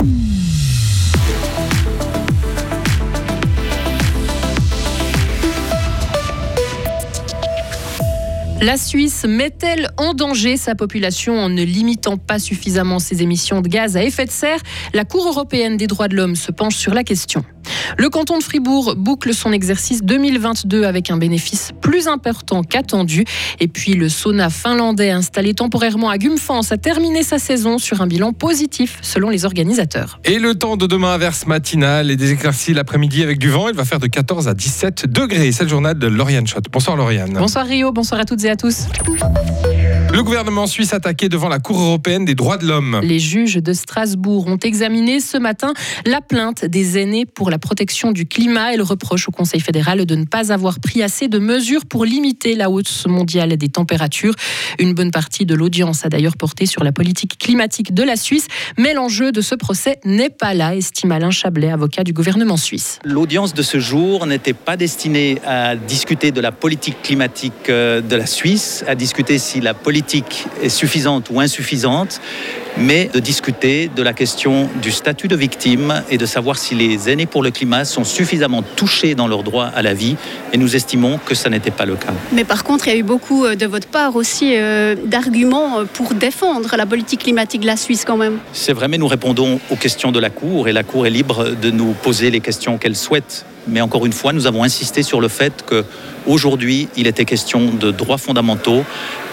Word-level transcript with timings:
La 0.00 0.06
Suisse 8.76 9.24
met-elle 9.26 9.90
en 9.96 10.12
danger 10.14 10.56
sa 10.56 10.74
population 10.74 11.38
en 11.38 11.48
ne 11.48 11.62
limitant 11.62 12.18
pas 12.18 12.38
suffisamment 12.38 12.98
ses 12.98 13.22
émissions 13.22 13.62
de 13.62 13.68
gaz 13.68 13.96
à 13.96 14.04
effet 14.04 14.26
de 14.26 14.30
serre? 14.30 14.60
La 14.92 15.04
Cour 15.04 15.26
européenne 15.26 15.76
des 15.76 15.86
droits 15.86 16.08
de 16.08 16.16
l'homme 16.16 16.36
se 16.36 16.52
penche 16.52 16.76
sur 16.76 16.94
la 16.94 17.02
question. 17.02 17.42
Le 17.98 18.08
canton 18.08 18.38
de 18.38 18.42
Fribourg 18.42 18.94
boucle 18.96 19.34
son 19.34 19.52
exercice 19.52 20.02
2022 20.02 20.84
avec 20.84 21.10
un 21.10 21.16
bénéfice 21.16 21.72
plus 21.80 22.08
important 22.08 22.62
qu'attendu. 22.62 23.24
Et 23.58 23.68
puis 23.68 23.94
le 23.94 24.08
sauna 24.08 24.50
finlandais 24.50 25.10
installé 25.10 25.54
temporairement 25.54 26.10
à 26.10 26.18
Gumfans 26.18 26.60
a 26.70 26.76
terminé 26.76 27.22
sa 27.22 27.38
saison 27.38 27.78
sur 27.78 28.00
un 28.00 28.06
bilan 28.06 28.32
positif 28.32 28.98
selon 29.02 29.30
les 29.30 29.44
organisateurs. 29.44 30.20
Et 30.24 30.38
le 30.38 30.54
temps 30.54 30.76
de 30.76 30.86
demain 30.86 31.12
averse 31.12 31.46
matinale 31.46 32.10
et 32.10 32.16
des 32.16 32.32
éclaircies 32.32 32.74
l'après-midi 32.74 33.22
avec 33.22 33.38
du 33.38 33.50
vent. 33.50 33.68
Il 33.68 33.74
va 33.74 33.84
faire 33.84 34.00
de 34.00 34.06
14 34.06 34.48
à 34.48 34.54
17 34.54 35.06
degrés. 35.06 35.52
C'est 35.52 35.64
le 35.64 35.68
journal 35.68 35.98
de 35.98 36.06
Lauriane 36.06 36.46
Schott. 36.46 36.64
Bonsoir 36.70 36.96
Lauriane. 36.96 37.32
Bonsoir 37.32 37.66
Rio, 37.66 37.92
bonsoir 37.92 38.20
à 38.20 38.24
toutes 38.24 38.44
et 38.44 38.50
à 38.50 38.56
tous. 38.56 38.86
Le 40.12 40.24
gouvernement 40.24 40.66
suisse 40.66 40.92
attaqué 40.92 41.28
devant 41.28 41.48
la 41.48 41.60
Cour 41.60 41.80
européenne 41.80 42.24
des 42.24 42.34
droits 42.34 42.58
de 42.58 42.66
l'homme. 42.66 43.00
Les 43.00 43.20
juges 43.20 43.54
de 43.54 43.72
Strasbourg 43.72 44.48
ont 44.48 44.56
examiné 44.56 45.20
ce 45.20 45.38
matin 45.38 45.72
la 46.04 46.20
plainte 46.20 46.64
des 46.64 46.98
aînés 46.98 47.26
pour 47.26 47.48
la 47.48 47.60
protection 47.60 48.10
du 48.10 48.26
climat. 48.26 48.74
Elles 48.74 48.82
reprochent 48.82 49.28
au 49.28 49.30
Conseil 49.30 49.60
fédéral 49.60 50.04
de 50.04 50.14
ne 50.16 50.24
pas 50.24 50.52
avoir 50.52 50.80
pris 50.80 51.04
assez 51.04 51.28
de 51.28 51.38
mesures 51.38 51.86
pour 51.86 52.04
limiter 52.04 52.56
la 52.56 52.70
hausse 52.70 53.06
mondiale 53.06 53.56
des 53.56 53.68
températures. 53.68 54.34
Une 54.80 54.94
bonne 54.94 55.12
partie 55.12 55.46
de 55.46 55.54
l'audience 55.54 56.04
a 56.04 56.08
d'ailleurs 56.08 56.36
porté 56.36 56.66
sur 56.66 56.82
la 56.82 56.90
politique 56.90 57.38
climatique 57.38 57.94
de 57.94 58.02
la 58.02 58.16
Suisse. 58.16 58.48
Mais 58.78 58.94
l'enjeu 58.94 59.30
de 59.30 59.40
ce 59.40 59.54
procès 59.54 60.00
n'est 60.04 60.28
pas 60.28 60.54
là, 60.54 60.74
estime 60.74 61.12
Alain 61.12 61.30
Chablet, 61.30 61.70
avocat 61.70 62.02
du 62.02 62.12
gouvernement 62.12 62.56
suisse. 62.56 62.98
L'audience 63.04 63.54
de 63.54 63.62
ce 63.62 63.78
jour 63.78 64.26
n'était 64.26 64.54
pas 64.54 64.76
destinée 64.76 65.38
à 65.46 65.76
discuter 65.76 66.32
de 66.32 66.40
la 66.40 66.50
politique 66.50 67.00
climatique 67.00 67.68
euh, 67.68 68.00
de 68.00 68.16
la 68.16 68.26
Suisse, 68.26 68.84
à 68.88 68.96
discuter 68.96 69.38
si 69.38 69.60
la 69.60 69.72
politique 69.72 69.99
est 70.62 70.68
suffisante 70.68 71.28
ou 71.30 71.40
insuffisante, 71.40 72.20
mais 72.76 73.10
de 73.12 73.20
discuter 73.20 73.90
de 73.94 74.02
la 74.02 74.12
question 74.12 74.68
du 74.80 74.90
statut 74.90 75.28
de 75.28 75.36
victime 75.36 76.02
et 76.10 76.18
de 76.18 76.26
savoir 76.26 76.58
si 76.58 76.74
les 76.74 77.08
aînés 77.10 77.26
pour 77.26 77.42
le 77.42 77.50
climat 77.50 77.84
sont 77.84 78.04
suffisamment 78.04 78.62
touchés 78.62 79.14
dans 79.14 79.28
leur 79.28 79.42
droit 79.42 79.66
à 79.66 79.82
la 79.82 79.94
vie. 79.94 80.16
Et 80.52 80.58
nous 80.58 80.76
estimons 80.76 81.18
que 81.24 81.34
ça 81.34 81.50
n'était 81.50 81.70
pas 81.70 81.84
le 81.84 81.96
cas. 81.96 82.12
Mais 82.32 82.44
par 82.44 82.64
contre, 82.64 82.88
il 82.88 82.94
y 82.94 82.96
a 82.96 82.98
eu 82.98 83.02
beaucoup 83.02 83.44
euh, 83.44 83.54
de 83.54 83.66
votre 83.66 83.88
part 83.88 84.16
aussi 84.16 84.54
euh, 84.56 84.94
d'arguments 85.04 85.80
euh, 85.80 85.84
pour 85.84 86.14
défendre 86.14 86.76
la 86.76 86.86
politique 86.86 87.20
climatique 87.20 87.62
de 87.62 87.66
la 87.66 87.76
Suisse 87.76 88.04
quand 88.04 88.16
même. 88.16 88.38
C'est 88.52 88.72
vrai, 88.72 88.88
mais 88.88 88.98
nous 88.98 89.08
répondons 89.08 89.60
aux 89.70 89.76
questions 89.76 90.12
de 90.12 90.20
la 90.20 90.30
Cour 90.30 90.68
et 90.68 90.72
la 90.72 90.82
Cour 90.82 91.06
est 91.06 91.10
libre 91.10 91.50
de 91.50 91.70
nous 91.70 91.92
poser 91.92 92.30
les 92.30 92.40
questions 92.40 92.78
qu'elle 92.78 92.96
souhaite. 92.96 93.44
Mais 93.66 93.80
encore 93.80 94.06
une 94.06 94.12
fois, 94.12 94.32
nous 94.32 94.46
avons 94.46 94.62
insisté 94.62 95.02
sur 95.02 95.20
le 95.20 95.28
fait 95.28 95.64
qu'aujourd'hui, 95.68 96.88
il 96.96 97.06
était 97.06 97.24
question 97.24 97.70
de 97.72 97.90
droits 97.90 98.18
fondamentaux 98.18 98.84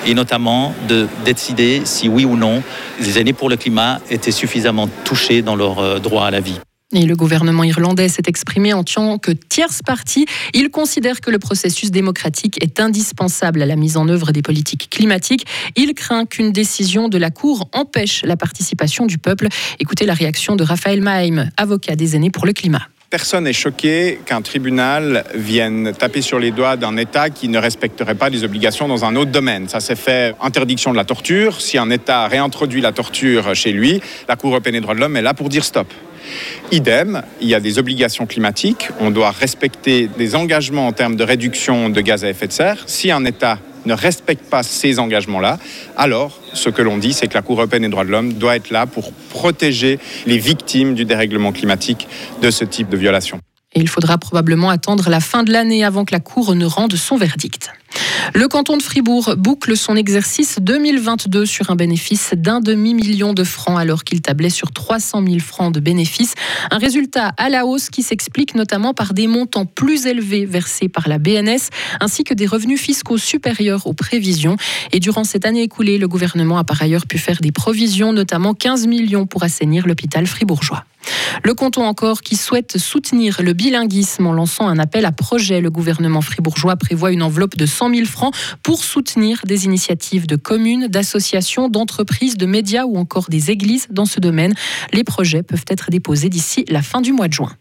et 0.05 0.13
notamment 0.13 0.73
de 0.87 1.07
décider 1.25 1.81
si 1.85 2.07
oui 2.07 2.25
ou 2.25 2.35
non 2.35 2.61
les 2.99 3.19
aînés 3.19 3.33
pour 3.33 3.49
le 3.49 3.57
climat 3.57 3.99
étaient 4.09 4.31
suffisamment 4.31 4.87
touchés 5.03 5.41
dans 5.41 5.55
leur 5.55 5.79
euh, 5.79 5.99
droit 5.99 6.25
à 6.25 6.31
la 6.31 6.39
vie. 6.39 6.59
Et 6.93 7.05
le 7.05 7.17
gouvernement 7.17 7.65
irlandais 7.65 8.07
s'est 8.07 8.23
exprimé 8.27 8.71
en 8.71 8.85
tant 8.85 9.17
que 9.17 9.31
tierce 9.31 9.81
partie. 9.85 10.25
Il 10.53 10.69
considère 10.69 11.19
que 11.19 11.29
le 11.29 11.37
processus 11.37 11.91
démocratique 11.91 12.63
est 12.63 12.79
indispensable 12.79 13.61
à 13.61 13.65
la 13.65 13.75
mise 13.75 13.97
en 13.97 14.07
œuvre 14.07 14.31
des 14.31 14.41
politiques 14.41 14.89
climatiques. 14.89 15.45
Il 15.75 15.93
craint 15.95 16.25
qu'une 16.25 16.53
décision 16.53 17.09
de 17.09 17.17
la 17.17 17.29
Cour 17.29 17.69
empêche 17.73 18.23
la 18.23 18.37
participation 18.37 19.05
du 19.05 19.17
peuple. 19.17 19.49
Écoutez 19.79 20.05
la 20.05 20.13
réaction 20.13 20.55
de 20.55 20.63
Raphaël 20.63 21.01
Maheim, 21.01 21.49
avocat 21.57 21.97
des 21.97 22.15
aînés 22.15 22.31
pour 22.31 22.45
le 22.45 22.53
climat. 22.53 22.87
Personne 23.09 23.45
n'est 23.45 23.53
choqué 23.53 24.19
qu'un 24.25 24.41
tribunal 24.41 25.23
vienne 25.33 25.93
taper 25.97 26.21
sur 26.21 26.39
les 26.39 26.51
doigts 26.51 26.75
d'un 26.75 26.97
État 26.97 27.29
qui 27.29 27.47
ne 27.47 27.57
respecterait 27.57 28.15
pas 28.15 28.27
les 28.27 28.43
obligations 28.43 28.89
dans 28.89 29.05
un 29.05 29.15
autre 29.15 29.31
domaine. 29.31 29.69
Ça 29.69 29.79
s'est 29.79 29.95
fait 29.95 30.35
interdiction 30.41 30.91
de 30.91 30.97
la 30.97 31.05
torture. 31.05 31.61
Si 31.61 31.77
un 31.77 31.89
État 31.89 32.27
réintroduit 32.27 32.81
la 32.81 32.91
torture 32.91 33.55
chez 33.55 33.71
lui, 33.71 34.01
la 34.27 34.35
Cour 34.35 34.49
européenne 34.49 34.75
des 34.75 34.81
droits 34.81 34.93
de 34.93 34.99
l'homme 34.99 35.15
est 35.15 35.21
là 35.21 35.33
pour 35.33 35.47
dire 35.47 35.63
stop. 35.63 35.87
Idem, 36.71 37.21
il 37.41 37.47
y 37.47 37.55
a 37.55 37.59
des 37.59 37.79
obligations 37.79 38.25
climatiques, 38.25 38.89
on 38.99 39.11
doit 39.11 39.31
respecter 39.31 40.09
des 40.17 40.35
engagements 40.35 40.87
en 40.87 40.91
termes 40.91 41.15
de 41.15 41.23
réduction 41.23 41.89
de 41.89 42.01
gaz 42.01 42.25
à 42.25 42.29
effet 42.29 42.47
de 42.47 42.51
serre. 42.51 42.83
Si 42.87 43.11
un 43.11 43.23
État 43.25 43.59
ne 43.85 43.93
respecte 43.93 44.49
pas 44.49 44.63
ces 44.63 44.99
engagements-là, 44.99 45.59
alors 45.95 46.39
ce 46.53 46.69
que 46.69 46.81
l'on 46.81 46.97
dit, 46.97 47.13
c'est 47.13 47.27
que 47.27 47.33
la 47.33 47.41
Cour 47.41 47.57
européenne 47.57 47.83
des 47.83 47.89
droits 47.89 48.03
de 48.03 48.11
l'homme 48.11 48.33
doit 48.33 48.55
être 48.55 48.69
là 48.69 48.85
pour 48.85 49.11
protéger 49.29 49.99
les 50.25 50.37
victimes 50.37 50.93
du 50.93 51.05
dérèglement 51.05 51.51
climatique 51.51 52.07
de 52.41 52.51
ce 52.51 52.65
type 52.65 52.89
de 52.89 52.97
violation. 52.97 53.39
Et 53.73 53.79
il 53.79 53.87
faudra 53.87 54.17
probablement 54.17 54.69
attendre 54.69 55.09
la 55.09 55.19
fin 55.19 55.43
de 55.43 55.51
l'année 55.51 55.83
avant 55.83 56.03
que 56.03 56.13
la 56.13 56.19
Cour 56.19 56.55
ne 56.55 56.65
rende 56.65 56.95
son 56.95 57.17
verdict. 57.17 57.71
Le 58.33 58.47
canton 58.47 58.77
de 58.77 58.83
Fribourg 58.83 59.35
boucle 59.37 59.75
son 59.77 59.95
exercice 59.95 60.57
2022 60.61 61.45
sur 61.45 61.69
un 61.69 61.75
bénéfice 61.75 62.31
d'un 62.35 62.59
demi-million 62.59 63.33
de 63.33 63.43
francs 63.43 63.79
alors 63.79 64.03
qu'il 64.03 64.21
tablait 64.21 64.49
sur 64.49 64.71
300 64.71 65.23
000 65.25 65.39
francs 65.39 65.73
de 65.73 65.79
bénéfices. 65.79 66.33
Un 66.71 66.77
résultat 66.77 67.33
à 67.37 67.49
la 67.49 67.65
hausse 67.65 67.89
qui 67.89 68.03
s'explique 68.03 68.55
notamment 68.55 68.93
par 68.93 69.13
des 69.13 69.27
montants 69.27 69.65
plus 69.65 70.05
élevés 70.05 70.45
versés 70.45 70.89
par 70.89 71.07
la 71.07 71.19
BNS 71.19 71.69
ainsi 71.99 72.23
que 72.23 72.33
des 72.33 72.45
revenus 72.45 72.79
fiscaux 72.79 73.17
supérieurs 73.17 73.87
aux 73.87 73.93
prévisions. 73.93 74.57
Et 74.91 74.99
durant 74.99 75.23
cette 75.23 75.45
année 75.45 75.63
écoulée, 75.63 75.97
le 75.97 76.07
gouvernement 76.07 76.57
a 76.57 76.63
par 76.63 76.81
ailleurs 76.81 77.07
pu 77.07 77.17
faire 77.17 77.39
des 77.41 77.51
provisions, 77.51 78.13
notamment 78.13 78.53
15 78.53 78.87
millions 78.87 79.25
pour 79.25 79.43
assainir 79.43 79.87
l'hôpital 79.87 80.27
fribourgeois. 80.27 80.83
Le 81.43 81.53
canton 81.53 81.83
encore 81.85 82.21
qui 82.21 82.35
souhaite 82.35 82.77
soutenir 82.77 83.41
le 83.41 83.53
bilinguisme 83.53 84.27
en 84.27 84.33
lançant 84.33 84.67
un 84.67 84.79
appel 84.79 85.05
à 85.05 85.11
projet. 85.11 85.61
Le 85.61 85.69
gouvernement 85.69 86.21
fribourgeois 86.21 86.75
prévoit 86.75 87.11
une 87.11 87.23
enveloppe 87.23 87.55
de 87.55 87.65
100 87.65 87.86
000 87.93 88.05
francs 88.05 88.35
pour 88.63 88.83
soutenir 88.83 89.41
des 89.45 89.65
initiatives 89.65 90.27
de 90.27 90.35
communes, 90.35 90.87
d'associations, 90.87 91.69
d'entreprises, 91.69 92.37
de 92.37 92.45
médias 92.45 92.85
ou 92.85 92.97
encore 92.97 93.29
des 93.29 93.51
églises 93.51 93.87
dans 93.89 94.05
ce 94.05 94.19
domaine. 94.19 94.53
Les 94.93 95.03
projets 95.03 95.43
peuvent 95.43 95.65
être 95.69 95.89
déposés 95.89 96.29
d'ici 96.29 96.65
la 96.69 96.81
fin 96.81 97.01
du 97.01 97.11
mois 97.11 97.27
de 97.27 97.33
juin. 97.33 97.51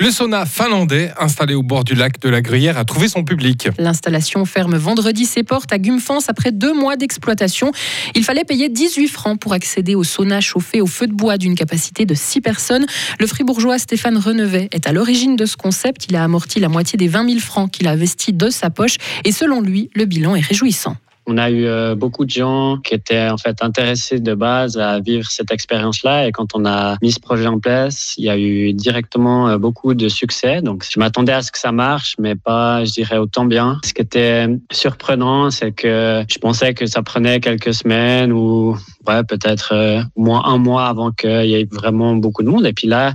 Le 0.00 0.12
sauna 0.12 0.46
finlandais, 0.46 1.10
installé 1.18 1.54
au 1.54 1.64
bord 1.64 1.82
du 1.82 1.96
lac 1.96 2.20
de 2.20 2.28
la 2.28 2.40
Gruyère, 2.40 2.78
a 2.78 2.84
trouvé 2.84 3.08
son 3.08 3.24
public. 3.24 3.68
L'installation 3.78 4.44
ferme 4.44 4.76
vendredi 4.76 5.24
ses 5.24 5.42
portes 5.42 5.72
à 5.72 5.78
Gumfans 5.80 6.20
après 6.28 6.52
deux 6.52 6.72
mois 6.72 6.96
d'exploitation. 6.96 7.72
Il 8.14 8.22
fallait 8.22 8.44
payer 8.44 8.68
18 8.68 9.08
francs 9.08 9.40
pour 9.40 9.54
accéder 9.54 9.96
au 9.96 10.04
sauna 10.04 10.40
chauffé 10.40 10.80
au 10.80 10.86
feu 10.86 11.08
de 11.08 11.12
bois 11.12 11.36
d'une 11.36 11.56
capacité 11.56 12.06
de 12.06 12.14
6 12.14 12.40
personnes. 12.40 12.86
Le 13.18 13.26
fribourgeois 13.26 13.80
Stéphane 13.80 14.18
Renevet 14.18 14.68
est 14.70 14.86
à 14.86 14.92
l'origine 14.92 15.34
de 15.34 15.46
ce 15.46 15.56
concept. 15.56 16.06
Il 16.08 16.14
a 16.14 16.22
amorti 16.22 16.60
la 16.60 16.68
moitié 16.68 16.96
des 16.96 17.08
20 17.08 17.28
000 17.30 17.40
francs 17.40 17.68
qu'il 17.68 17.88
a 17.88 17.90
investis 17.90 18.32
de 18.32 18.50
sa 18.50 18.70
poche 18.70 18.98
et 19.24 19.32
selon 19.32 19.60
lui, 19.60 19.90
le 19.94 20.04
bilan 20.04 20.36
est 20.36 20.46
réjouissant. 20.46 20.96
On 21.30 21.36
a 21.36 21.50
eu 21.50 21.66
euh, 21.66 21.94
beaucoup 21.94 22.24
de 22.24 22.30
gens 22.30 22.78
qui 22.78 22.94
étaient 22.94 23.28
en 23.28 23.36
fait 23.36 23.62
intéressés 23.62 24.18
de 24.18 24.32
base 24.32 24.78
à 24.78 24.98
vivre 24.98 25.30
cette 25.30 25.52
expérience-là. 25.52 26.26
Et 26.26 26.32
quand 26.32 26.54
on 26.54 26.64
a 26.64 26.96
mis 27.02 27.12
ce 27.12 27.20
projet 27.20 27.46
en 27.46 27.60
place, 27.60 28.14
il 28.16 28.24
y 28.24 28.30
a 28.30 28.38
eu 28.38 28.72
directement 28.72 29.46
euh, 29.46 29.58
beaucoup 29.58 29.92
de 29.92 30.08
succès. 30.08 30.62
Donc, 30.62 30.86
je 30.90 30.98
m'attendais 30.98 31.32
à 31.32 31.42
ce 31.42 31.52
que 31.52 31.58
ça 31.58 31.70
marche, 31.70 32.14
mais 32.18 32.34
pas, 32.34 32.82
je 32.86 32.92
dirais, 32.92 33.18
autant 33.18 33.44
bien. 33.44 33.78
Ce 33.84 33.92
qui 33.92 34.00
était 34.00 34.46
surprenant, 34.72 35.50
c'est 35.50 35.72
que 35.72 36.24
je 36.30 36.38
pensais 36.38 36.72
que 36.72 36.86
ça 36.86 37.02
prenait 37.02 37.40
quelques 37.40 37.74
semaines 37.74 38.32
ou 38.32 38.78
ouais, 39.06 39.22
peut-être 39.24 39.74
euh, 39.74 40.00
moins 40.16 40.46
un 40.46 40.56
mois 40.56 40.86
avant 40.86 41.10
qu'il 41.10 41.44
y 41.44 41.56
ait 41.56 41.68
vraiment 41.70 42.16
beaucoup 42.16 42.42
de 42.42 42.48
monde. 42.48 42.64
Et 42.64 42.72
puis 42.72 42.88
là, 42.88 43.12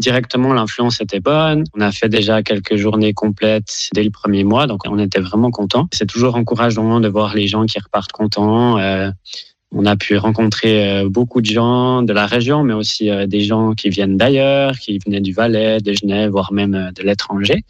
directement, 0.00 0.52
l'influence 0.52 1.00
était 1.00 1.20
bonne. 1.20 1.64
On 1.74 1.80
a 1.80 1.92
fait 1.92 2.08
déjà 2.08 2.42
quelques 2.42 2.76
journées 2.76 3.12
complètes 3.12 3.88
dès 3.94 4.02
le 4.02 4.10
premier 4.10 4.42
mois, 4.42 4.66
donc 4.66 4.82
on 4.86 4.98
était 4.98 5.20
vraiment 5.20 5.50
contents. 5.50 5.88
C'est 5.92 6.06
toujours 6.06 6.34
encourageant 6.34 6.98
de 7.00 7.08
voir 7.08 7.34
les 7.34 7.46
gens 7.46 7.66
qui 7.66 7.78
repartent 7.78 8.12
contents. 8.12 8.78
Euh, 8.78 9.10
on 9.72 9.86
a 9.86 9.94
pu 9.96 10.16
rencontrer 10.16 10.90
euh, 10.90 11.08
beaucoup 11.08 11.40
de 11.40 11.46
gens 11.46 12.02
de 12.02 12.12
la 12.12 12.26
région, 12.26 12.64
mais 12.64 12.74
aussi 12.74 13.08
euh, 13.10 13.26
des 13.26 13.42
gens 13.42 13.74
qui 13.74 13.88
viennent 13.90 14.16
d'ailleurs, 14.16 14.76
qui 14.78 14.98
venaient 14.98 15.20
du 15.20 15.32
Valais, 15.32 15.80
de 15.80 15.92
Genève, 15.92 16.30
voire 16.30 16.52
même 16.52 16.90
de 16.94 17.02
l'étranger. 17.02 17.64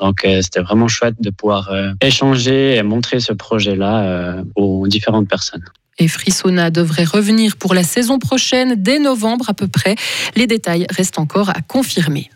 Donc 0.00 0.24
c'était 0.42 0.60
vraiment 0.60 0.86
chouette 0.86 1.16
de 1.18 1.30
pouvoir 1.30 1.72
échanger 2.00 2.76
et 2.76 2.84
montrer 2.84 3.18
ce 3.18 3.32
projet-là 3.32 4.44
aux 4.54 4.86
différentes 4.86 5.28
personnes 5.28 5.64
et 5.98 6.08
Frissona 6.08 6.70
devrait 6.70 7.04
revenir 7.04 7.56
pour 7.56 7.74
la 7.74 7.82
saison 7.82 8.18
prochaine, 8.18 8.74
dès 8.76 8.98
novembre 8.98 9.50
à 9.50 9.54
peu 9.54 9.68
près. 9.68 9.96
Les 10.36 10.46
détails 10.46 10.86
restent 10.90 11.18
encore 11.18 11.50
à 11.50 11.60
confirmer. 11.66 12.30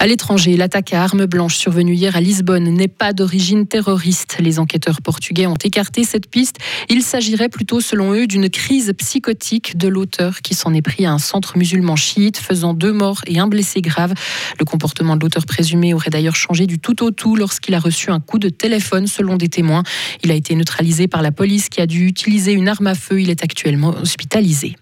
À 0.00 0.06
l'étranger, 0.06 0.56
l'attaque 0.56 0.94
à 0.94 1.02
armes 1.02 1.26
blanches 1.26 1.56
survenue 1.56 1.92
hier 1.92 2.16
à 2.16 2.22
Lisbonne 2.22 2.70
n'est 2.70 2.88
pas 2.88 3.12
d'origine 3.12 3.66
terroriste. 3.66 4.38
Les 4.40 4.58
enquêteurs 4.58 5.02
portugais 5.02 5.46
ont 5.46 5.58
écarté 5.62 6.04
cette 6.04 6.30
piste. 6.30 6.56
Il 6.88 7.02
s'agirait 7.02 7.50
plutôt, 7.50 7.80
selon 7.80 8.14
eux, 8.14 8.26
d'une 8.26 8.48
crise 8.48 8.94
psychotique 8.96 9.76
de 9.76 9.88
l'auteur 9.88 10.40
qui 10.40 10.54
s'en 10.54 10.72
est 10.72 10.80
pris 10.80 11.04
à 11.04 11.12
un 11.12 11.18
centre 11.18 11.58
musulman 11.58 11.96
chiite, 11.96 12.38
faisant 12.38 12.72
deux 12.72 12.94
morts 12.94 13.20
et 13.26 13.38
un 13.38 13.46
blessé 13.46 13.82
grave. 13.82 14.14
Le 14.58 14.64
comportement 14.64 15.16
de 15.16 15.20
l'auteur 15.20 15.44
présumé 15.44 15.92
aurait 15.92 16.08
d'ailleurs 16.08 16.36
changé 16.36 16.66
du 16.66 16.78
tout 16.78 17.02
au 17.02 17.10
tout 17.10 17.36
lorsqu'il 17.36 17.74
a 17.74 17.78
reçu 17.78 18.10
un 18.10 18.20
coup 18.20 18.38
de 18.38 18.48
téléphone, 18.48 19.06
selon 19.06 19.36
des 19.36 19.50
témoins. 19.50 19.82
Il 20.24 20.30
a 20.30 20.34
été 20.34 20.54
neutralisé 20.54 21.08
par 21.08 21.20
la 21.20 21.30
police 21.30 21.68
qui 21.68 21.82
a 21.82 21.86
dû 21.86 22.06
utiliser 22.06 22.52
une 22.52 22.68
arme 22.68 22.86
à 22.86 22.94
feu. 22.94 23.20
Il 23.20 23.28
est 23.28 23.44
actuellement 23.44 23.90
hospitalisé. 24.00 24.76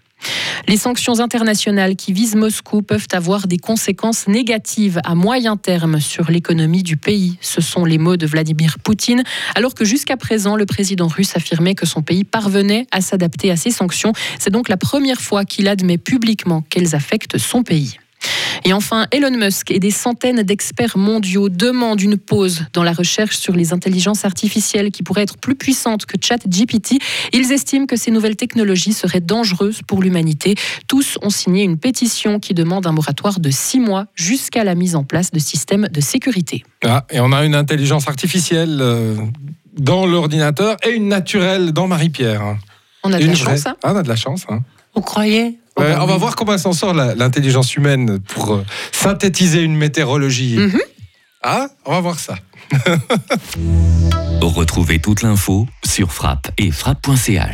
Les 0.67 0.77
sanctions 0.77 1.19
internationales 1.19 1.95
qui 1.95 2.13
visent 2.13 2.35
Moscou 2.35 2.81
peuvent 2.81 3.07
avoir 3.13 3.47
des 3.47 3.57
conséquences 3.57 4.27
négatives 4.27 4.99
à 5.03 5.15
moyen 5.15 5.57
terme 5.57 5.99
sur 5.99 6.29
l'économie 6.29 6.83
du 6.83 6.97
pays. 6.97 7.37
Ce 7.41 7.61
sont 7.61 7.85
les 7.85 7.97
mots 7.97 8.17
de 8.17 8.27
Vladimir 8.27 8.77
Poutine, 8.79 9.23
alors 9.55 9.73
que 9.73 9.85
jusqu'à 9.85 10.17
présent, 10.17 10.55
le 10.55 10.65
président 10.65 11.07
russe 11.07 11.35
affirmait 11.35 11.75
que 11.75 11.85
son 11.85 12.01
pays 12.01 12.23
parvenait 12.23 12.85
à 12.91 13.01
s'adapter 13.01 13.51
à 13.51 13.55
ces 13.55 13.71
sanctions. 13.71 14.13
C'est 14.37 14.51
donc 14.51 14.69
la 14.69 14.77
première 14.77 15.21
fois 15.21 15.45
qu'il 15.45 15.67
admet 15.67 15.97
publiquement 15.97 16.61
qu'elles 16.69 16.95
affectent 16.95 17.37
son 17.37 17.63
pays. 17.63 17.97
Et 18.65 18.73
enfin, 18.73 19.07
Elon 19.11 19.31
Musk 19.37 19.71
et 19.71 19.79
des 19.79 19.91
centaines 19.91 20.43
d'experts 20.43 20.97
mondiaux 20.97 21.49
demandent 21.49 22.01
une 22.01 22.17
pause 22.17 22.65
dans 22.73 22.83
la 22.83 22.91
recherche 22.91 23.37
sur 23.37 23.55
les 23.55 23.71
intelligences 23.73 24.25
artificielles 24.25 24.91
qui 24.91 25.01
pourraient 25.03 25.21
être 25.23 25.37
plus 25.37 25.55
puissantes 25.55 26.05
que 26.05 26.15
ChatGPT. 26.21 26.95
Ils 27.33 27.51
estiment 27.51 27.85
que 27.85 27.95
ces 27.95 28.11
nouvelles 28.11 28.35
technologies 28.35 28.93
seraient 28.93 29.21
dangereuses 29.21 29.79
pour 29.87 30.01
l'humanité. 30.01 30.55
Tous 30.87 31.17
ont 31.21 31.29
signé 31.29 31.63
une 31.63 31.77
pétition 31.77 32.39
qui 32.39 32.53
demande 32.53 32.85
un 32.85 32.91
moratoire 32.91 33.39
de 33.39 33.49
six 33.49 33.79
mois 33.79 34.07
jusqu'à 34.15 34.63
la 34.63 34.75
mise 34.75 34.95
en 34.95 35.03
place 35.03 35.31
de 35.31 35.39
systèmes 35.39 35.87
de 35.87 36.01
sécurité. 36.01 36.63
Ah, 36.83 37.05
et 37.09 37.19
on 37.21 37.31
a 37.31 37.45
une 37.45 37.55
intelligence 37.55 38.07
artificielle 38.07 38.79
euh, 38.81 39.15
dans 39.77 40.05
l'ordinateur 40.05 40.75
et 40.85 40.91
une 40.91 41.07
naturelle 41.07 41.71
dans 41.71 41.87
Marie-Pierre. 41.87 42.57
On 43.03 43.13
a 43.13 43.17
de 43.19 43.23
Une 43.23 43.29
la 43.31 43.33
vraie. 43.35 43.55
chance, 43.55 43.65
hein 43.67 43.77
Ah, 43.83 43.93
on 43.93 43.95
a 43.95 44.03
de 44.03 44.09
la 44.09 44.15
chance. 44.17 44.45
hein. 44.49 44.59
Vous 44.95 45.01
croyez 45.01 45.59
Ouais, 45.77 45.95
on 45.97 46.05
va 46.05 46.17
voir 46.17 46.35
comment 46.35 46.57
s'en 46.57 46.73
sort, 46.73 46.93
l'intelligence 46.93 47.75
humaine, 47.75 48.19
pour 48.19 48.53
euh, 48.53 48.65
synthétiser 48.91 49.61
une 49.61 49.77
météorologie. 49.77 50.57
Mhm. 50.57 50.81
Ah, 51.41 51.67
on 51.85 51.91
va 51.93 52.01
voir 52.01 52.19
ça. 52.19 52.35
Retrouvez 54.41 54.99
toute 54.99 55.21
l'info 55.21 55.67
sur 55.85 56.11
frappe 56.11 56.49
et 56.57 56.69
frappe.ch. 56.71 57.39